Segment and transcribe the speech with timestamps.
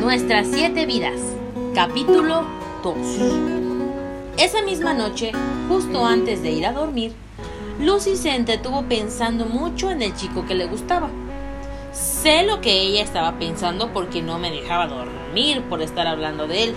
[0.00, 1.20] Nuestras siete vidas.
[1.74, 2.44] Capítulo
[2.84, 2.96] 2.
[4.36, 5.32] Esa misma noche,
[5.68, 7.12] justo antes de ir a dormir,
[7.80, 11.10] Lucy se entretuvo pensando mucho en el chico que le gustaba.
[11.92, 16.64] Sé lo que ella estaba pensando porque no me dejaba dormir por estar hablando de
[16.64, 16.74] él.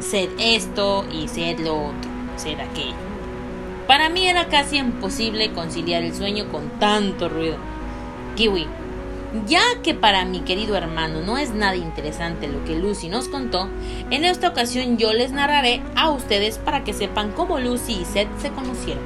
[0.00, 2.96] Sed esto y sed lo otro, sed aquello.
[3.86, 7.56] Para mí era casi imposible conciliar el sueño con tanto ruido.
[8.34, 8.66] Kiwi,
[9.46, 13.68] ya que para mi querido hermano no es nada interesante lo que Lucy nos contó,
[14.10, 18.28] en esta ocasión yo les narraré a ustedes para que sepan cómo Lucy y Seth
[18.40, 19.02] se conocieron.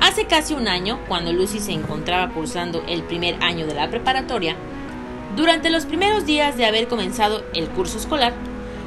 [0.00, 4.54] Hace casi un año, cuando Lucy se encontraba cursando el primer año de la preparatoria,
[5.34, 8.34] durante los primeros días de haber comenzado el curso escolar,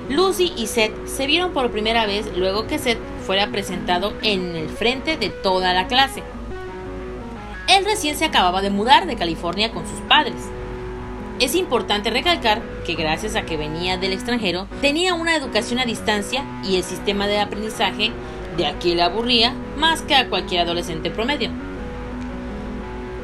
[0.09, 4.69] Lucy y Seth se vieron por primera vez luego que Seth fuera presentado en el
[4.69, 6.23] frente de toda la clase.
[7.67, 10.35] Él recién se acababa de mudar de California con sus padres.
[11.39, 16.45] Es importante recalcar que gracias a que venía del extranjero, tenía una educación a distancia
[16.63, 18.11] y el sistema de aprendizaje
[18.55, 21.51] de aquí le aburría más que a cualquier adolescente promedio.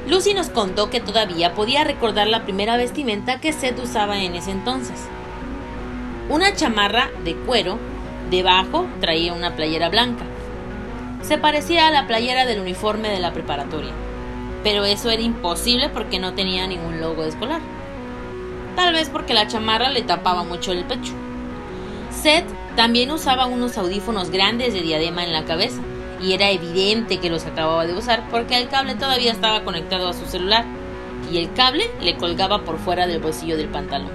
[0.09, 4.51] Lucy nos contó que todavía podía recordar la primera vestimenta que Seth usaba en ese
[4.51, 4.99] entonces.
[6.29, 7.79] Una chamarra de cuero,
[8.29, 10.25] debajo traía una playera blanca.
[11.21, 13.93] Se parecía a la playera del uniforme de la preparatoria
[14.63, 17.61] pero eso era imposible porque no tenía ningún logo escolar.
[18.75, 21.13] Tal vez porque la chamarra le tapaba mucho el pecho.
[22.09, 25.81] Seth también usaba unos audífonos grandes de diadema en la cabeza,
[26.21, 30.13] y era evidente que los acababa de usar porque el cable todavía estaba conectado a
[30.13, 30.65] su celular,
[31.31, 34.11] y el cable le colgaba por fuera del bolsillo del pantalón.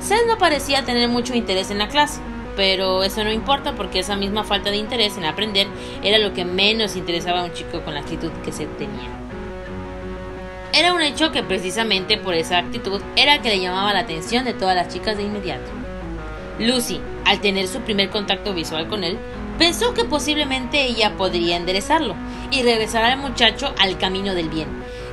[0.00, 2.20] Seth no parecía tener mucho interés en la clase,
[2.58, 5.68] pero eso no importa porque esa misma falta de interés en aprender
[6.02, 9.08] era lo que menos interesaba a un chico con la actitud que se tenía.
[10.72, 14.54] Era un hecho que precisamente por esa actitud era que le llamaba la atención de
[14.54, 15.70] todas las chicas de inmediato.
[16.58, 19.18] Lucy, al tener su primer contacto visual con él,
[19.56, 22.16] pensó que posiblemente ella podría enderezarlo
[22.50, 24.66] y regresar al muchacho al camino del bien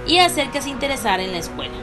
[0.08, 1.76] y hacer que se interesara en la escuela.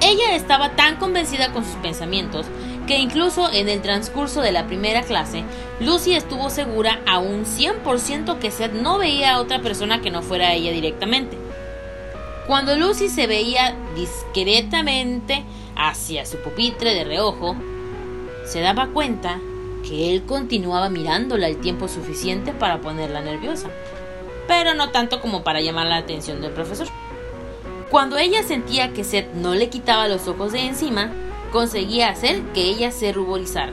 [0.00, 2.46] Ella estaba tan convencida con sus pensamientos
[2.88, 5.44] que incluso en el transcurso de la primera clase,
[5.78, 10.22] Lucy estuvo segura a un 100% que Seth no veía a otra persona que no
[10.22, 11.36] fuera ella directamente.
[12.46, 15.44] Cuando Lucy se veía discretamente
[15.76, 17.56] hacia su pupitre de reojo,
[18.46, 19.38] se daba cuenta
[19.86, 23.68] que él continuaba mirándola el tiempo suficiente para ponerla nerviosa,
[24.46, 26.88] pero no tanto como para llamar la atención del profesor.
[27.90, 31.12] Cuando ella sentía que Seth no le quitaba los ojos de encima,
[31.50, 33.72] conseguía hacer que ella se ruborizara.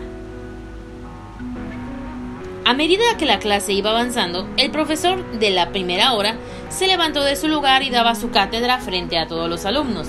[2.65, 6.35] A medida que la clase iba avanzando, el profesor de la primera hora
[6.69, 10.07] se levantó de su lugar y daba su cátedra frente a todos los alumnos,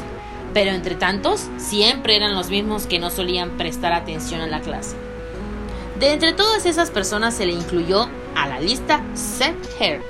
[0.54, 4.96] pero entre tantos siempre eran los mismos que no solían prestar atención a la clase.
[6.00, 10.04] De entre todas esas personas se le incluyó a la lista Seth Hurt.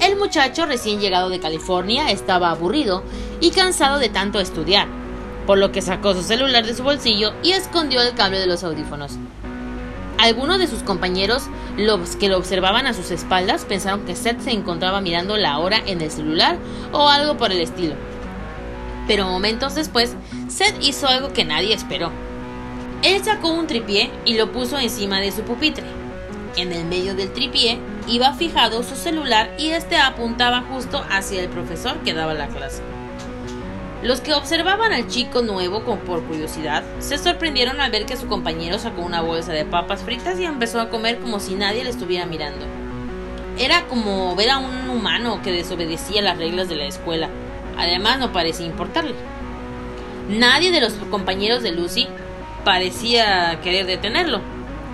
[0.00, 3.02] El muchacho recién llegado de California estaba aburrido
[3.40, 4.86] y cansado de tanto estudiar,
[5.46, 8.64] por lo que sacó su celular de su bolsillo y escondió el cable de los
[8.64, 9.18] audífonos.
[10.18, 11.44] Algunos de sus compañeros,
[11.76, 15.82] los que lo observaban a sus espaldas, pensaron que Seth se encontraba mirando la hora
[15.84, 16.58] en el celular
[16.92, 17.94] o algo por el estilo.
[19.08, 20.14] Pero momentos después,
[20.48, 22.12] Seth hizo algo que nadie esperó.
[23.02, 25.84] Él sacó un tripié y lo puso encima de su pupitre.
[26.56, 31.48] En el medio del tripié iba fijado su celular y este apuntaba justo hacia el
[31.48, 32.82] profesor que daba la clase.
[34.02, 38.26] Los que observaban al chico nuevo con por curiosidad se sorprendieron al ver que su
[38.26, 41.90] compañero sacó una bolsa de papas fritas y empezó a comer como si nadie le
[41.90, 42.66] estuviera mirando.
[43.58, 47.28] Era como ver a un humano que desobedecía las reglas de la escuela.
[47.78, 49.14] Además no parecía importarle.
[50.28, 52.08] Nadie de los compañeros de Lucy
[52.64, 54.40] parecía querer detenerlo.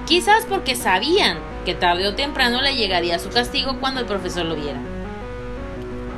[0.06, 4.54] Quizás porque sabían que tarde o temprano le llegaría su castigo cuando el profesor lo
[4.54, 4.80] viera.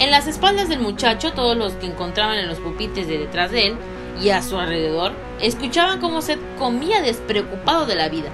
[0.00, 3.66] En las espaldas del muchacho, todos los que encontraban en los pupitres de detrás de
[3.66, 3.76] él
[4.22, 5.12] y a su alrededor
[5.42, 8.30] escuchaban cómo Seth comía despreocupado de la vida.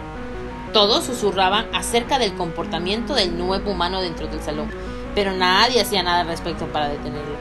[0.72, 4.70] Todos susurraban acerca del comportamiento del nuevo humano dentro del salón,
[5.16, 7.34] pero nadie hacía nada al respecto para detenerlo.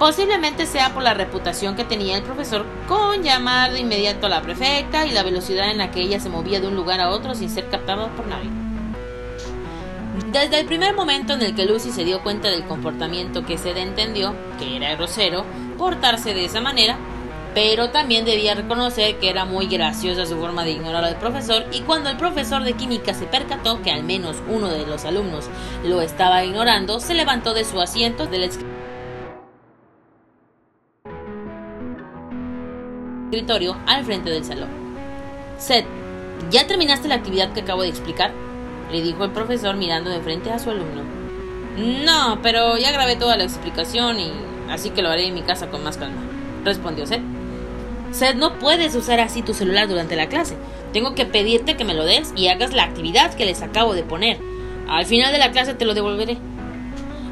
[0.00, 4.42] Posiblemente sea por la reputación que tenía el profesor con llamar de inmediato a la
[4.42, 7.36] prefecta y la velocidad en la que ella se movía de un lugar a otro
[7.36, 8.65] sin ser captada por nadie.
[10.24, 13.76] Desde el primer momento en el que Lucy se dio cuenta del comportamiento que Seth
[13.76, 15.44] entendió, que era grosero,
[15.76, 16.96] portarse de esa manera,
[17.54, 21.80] pero también debía reconocer que era muy graciosa su forma de ignorar al profesor y
[21.80, 25.48] cuando el profesor de química se percató que al menos uno de los alumnos
[25.84, 28.50] lo estaba ignorando, se levantó de su asiento del
[33.30, 34.70] escritorio al frente del salón.
[35.58, 35.86] Seth,
[36.50, 38.45] ¿ya terminaste la actividad que acabo de explicar?
[38.90, 41.02] Le dijo el profesor mirando de frente a su alumno.
[41.76, 44.30] No, pero ya grabé toda la explicación y
[44.70, 46.22] así que lo haré en mi casa con más calma,
[46.64, 47.22] respondió Seth.
[48.12, 50.56] Seth, no puedes usar así tu celular durante la clase.
[50.92, 54.04] Tengo que pedirte que me lo des y hagas la actividad que les acabo de
[54.04, 54.38] poner.
[54.88, 56.38] Al final de la clase te lo devolveré.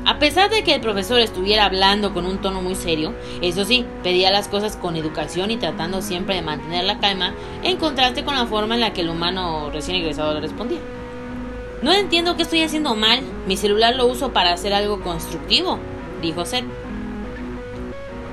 [0.07, 3.87] A pesar de que el profesor estuviera hablando con un tono muy serio, eso sí,
[4.03, 8.35] pedía las cosas con educación y tratando siempre de mantener la calma, en contraste con
[8.35, 10.81] la forma en la que el humano recién egresado le respondía.
[11.85, 13.21] No entiendo qué estoy haciendo mal.
[13.47, 15.79] Mi celular lo uso para hacer algo constructivo,
[16.23, 16.65] dijo Seth.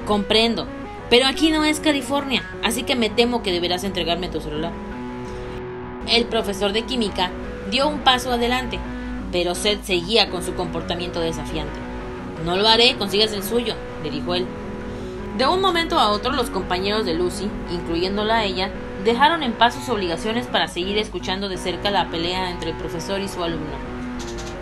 [0.07, 0.67] Comprendo,
[1.09, 4.71] pero aquí no es California, así que me temo que deberás entregarme tu celular.
[6.07, 7.29] El profesor de química
[7.69, 8.79] dio un paso adelante,
[9.33, 11.77] pero Seth seguía con su comportamiento desafiante.
[12.45, 14.47] No lo haré, consigues el suyo, le dijo él.
[15.37, 18.71] De un momento a otro, los compañeros de Lucy, incluyéndola a ella,
[19.03, 23.19] dejaron en paz sus obligaciones para seguir escuchando de cerca la pelea entre el profesor
[23.19, 23.75] y su alumno.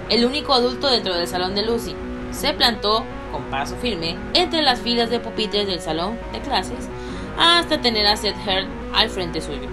[0.09, 1.95] El único adulto dentro del salón de Lucy
[2.31, 6.89] se plantó, con paso firme, entre las filas de pupitres del salón de clases
[7.38, 9.69] hasta tener a Seth Heard al frente suyo.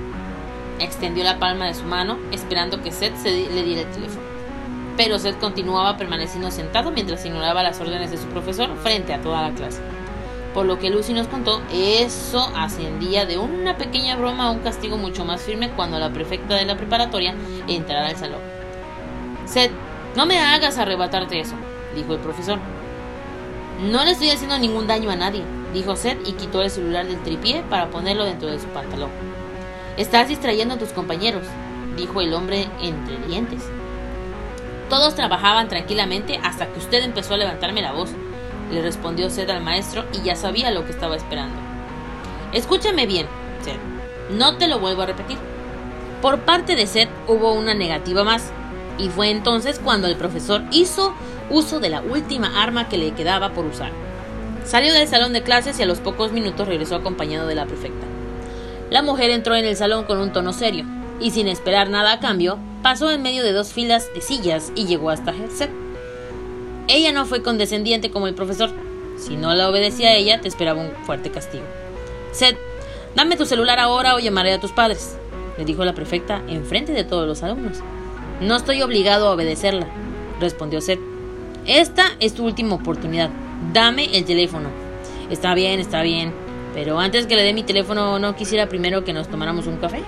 [0.78, 4.36] Extendió la palma de su mano, esperando que Seth se le diera el teléfono
[4.96, 9.42] pero Seth continuaba permaneciendo sentado mientras ignoraba las órdenes de su profesor frente a toda
[9.42, 9.80] la clase.
[10.56, 14.96] Por lo que Lucy nos contó, eso ascendía de una pequeña broma a un castigo
[14.96, 17.34] mucho más firme cuando la prefecta de la preparatoria
[17.68, 18.40] entrara al salón.
[19.44, 19.70] Seth,
[20.16, 21.56] no me hagas arrebatarte eso,
[21.94, 22.58] dijo el profesor.
[23.82, 25.42] No le estoy haciendo ningún daño a nadie,
[25.74, 29.10] dijo Seth y quitó el celular del tripié para ponerlo dentro de su pantalón.
[29.98, 31.46] Estás distrayendo a tus compañeros,
[31.98, 33.62] dijo el hombre entre dientes.
[34.88, 38.08] Todos trabajaban tranquilamente hasta que usted empezó a levantarme la voz,
[38.70, 41.56] le respondió Seth al maestro y ya sabía lo que estaba esperando.
[42.52, 43.26] Escúchame bien,
[43.62, 43.78] Seth.
[44.30, 45.38] No te lo vuelvo a repetir.
[46.22, 48.50] Por parte de Seth hubo una negativa más,
[48.98, 51.14] y fue entonces cuando el profesor hizo
[51.50, 53.90] uso de la última arma que le quedaba por usar.
[54.64, 58.06] Salió del salón de clases y a los pocos minutos regresó acompañado de la prefecta.
[58.90, 60.84] La mujer entró en el salón con un tono serio,
[61.20, 64.86] y sin esperar nada a cambio, pasó en medio de dos filas de sillas y
[64.86, 65.85] llegó hasta Seth.
[66.88, 68.70] Ella no fue condescendiente como el profesor.
[69.18, 71.64] Si no la obedecía a ella, te esperaba un fuerte castigo.
[72.32, 72.56] Seth,
[73.14, 75.16] dame tu celular ahora o llamaré a tus padres,
[75.56, 77.78] le dijo la prefecta en frente de todos los alumnos.
[78.40, 79.88] No estoy obligado a obedecerla,
[80.38, 81.00] respondió Seth.
[81.66, 83.30] Esta es tu última oportunidad.
[83.72, 84.68] Dame el teléfono.
[85.30, 86.32] Está bien, está bien.
[86.74, 90.02] Pero antes que le dé mi teléfono, ¿no quisiera primero que nos tomáramos un café?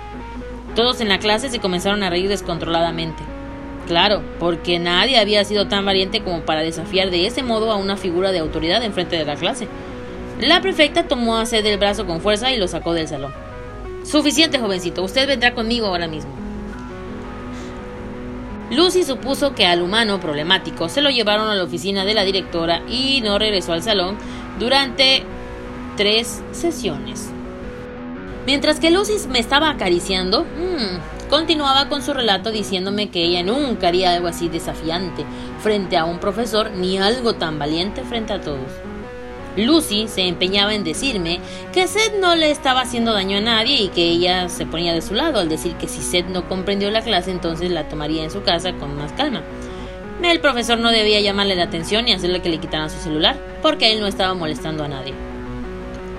[0.76, 3.22] Todos en la clase se comenzaron a reír descontroladamente.
[3.88, 7.96] Claro, porque nadie había sido tan valiente como para desafiar de ese modo a una
[7.96, 9.66] figura de autoridad en frente de la clase.
[10.40, 13.32] La prefecta tomó a Seth del brazo con fuerza y lo sacó del salón.
[14.04, 16.30] Suficiente, jovencito, usted vendrá conmigo ahora mismo.
[18.70, 22.82] Lucy supuso que al humano problemático se lo llevaron a la oficina de la directora
[22.90, 24.18] y no regresó al salón
[24.58, 25.22] durante
[25.96, 27.30] tres sesiones.
[28.48, 33.88] Mientras que Lucy me estaba acariciando, mmm, continuaba con su relato diciéndome que ella nunca
[33.88, 35.26] haría algo así desafiante
[35.62, 38.70] frente a un profesor ni algo tan valiente frente a todos.
[39.58, 41.40] Lucy se empeñaba en decirme
[41.74, 45.02] que Seth no le estaba haciendo daño a nadie y que ella se ponía de
[45.02, 48.30] su lado al decir que si Seth no comprendió la clase entonces la tomaría en
[48.30, 49.42] su casa con más calma.
[50.22, 53.92] El profesor no debía llamarle la atención y hacerle que le quitaran su celular porque
[53.92, 55.12] él no estaba molestando a nadie.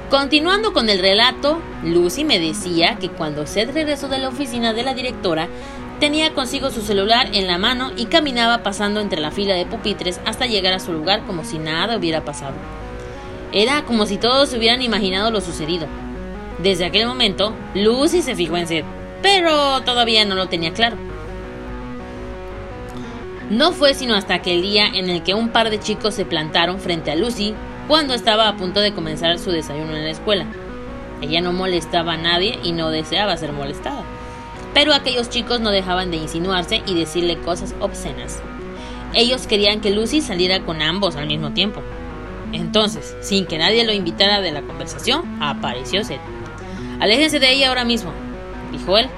[0.09, 4.81] Continuando con el relato, Lucy me decía que cuando Seth regresó de la oficina de
[4.81, 5.47] la directora,
[5.99, 10.19] tenía consigo su celular en la mano y caminaba pasando entre la fila de pupitres
[10.25, 12.55] hasta llegar a su lugar como si nada hubiera pasado.
[13.51, 15.85] Era como si todos hubieran imaginado lo sucedido.
[16.57, 18.85] Desde aquel momento, Lucy se fijó en Seth,
[19.21, 20.97] pero todavía no lo tenía claro.
[23.51, 26.79] No fue sino hasta aquel día en el que un par de chicos se plantaron
[26.79, 27.53] frente a Lucy
[27.89, 30.45] cuando estaba a punto de comenzar su desayuno en la escuela.
[31.23, 34.03] Ella no molestaba a nadie y no deseaba ser molestada.
[34.75, 38.43] Pero aquellos chicos no dejaban de insinuarse y decirle cosas obscenas.
[39.15, 41.81] Ellos querían que Lucy saliera con ambos al mismo tiempo.
[42.53, 46.21] Entonces, sin que nadie lo invitara de la conversación, apareció Seth.
[46.99, 48.11] Aléjense de ella ahora mismo,
[48.71, 49.09] dijo él.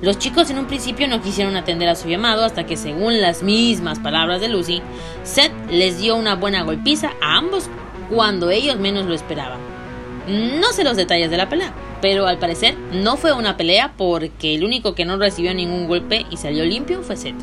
[0.00, 3.42] Los chicos en un principio no quisieron atender a su llamado hasta que, según las
[3.42, 4.80] mismas palabras de Lucy,
[5.24, 7.68] Seth les dio una buena golpiza a ambos
[8.10, 9.58] cuando ellos menos lo esperaban.
[10.28, 14.54] No sé los detalles de la pelea, pero al parecer no fue una pelea porque
[14.54, 17.36] el único que no recibió ningún golpe y salió limpio fue Seth.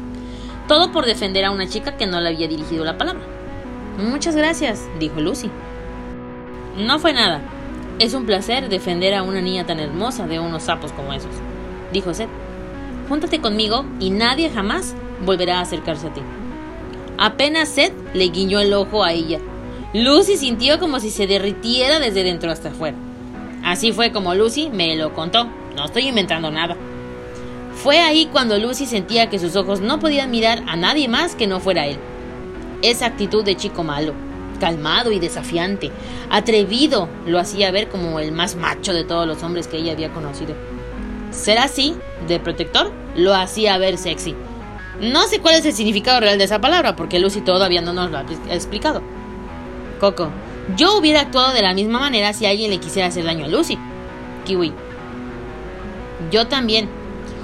[0.67, 3.23] Todo por defender a una chica que no le había dirigido la palabra.
[3.97, 5.49] Muchas gracias, dijo Lucy.
[6.77, 7.41] No fue nada.
[7.99, 11.31] Es un placer defender a una niña tan hermosa de unos sapos como esos,
[11.91, 12.29] dijo Seth.
[13.07, 16.21] Júntate conmigo y nadie jamás volverá a acercarse a ti.
[17.17, 19.39] Apenas Seth le guiñó el ojo a ella.
[19.93, 22.97] Lucy sintió como si se derritiera desde dentro hasta afuera.
[23.63, 25.45] Así fue como Lucy me lo contó.
[25.75, 26.75] No estoy inventando nada.
[27.75, 31.45] Fue ahí cuando Lucy sentía que sus ojos no podían mirar a nadie más que
[31.45, 31.99] no fuera él.
[32.81, 34.13] Esa actitud de chico malo,
[34.59, 35.91] calmado y desafiante,
[36.31, 40.11] atrevido, lo hacía ver como el más macho de todos los hombres que ella había
[40.11, 40.55] conocido.
[41.29, 41.95] Ser así,
[42.27, 44.33] de protector, lo hacía ver sexy.
[44.99, 48.09] No sé cuál es el significado real de esa palabra, porque Lucy todavía no nos
[48.09, 49.03] lo ha explicado.
[50.03, 50.31] Coco,
[50.75, 53.77] yo hubiera actuado de la misma manera si alguien le quisiera hacer daño a Lucy.
[54.43, 54.73] Kiwi.
[56.29, 56.89] Yo también,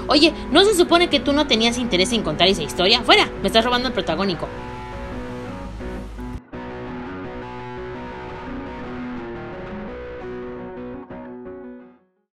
[0.08, 3.00] Oye, ¿no se supone que tú no tenías interés en contar esa historia?
[3.00, 3.30] ¡Fuera!
[3.40, 4.46] Me estás robando el protagónico.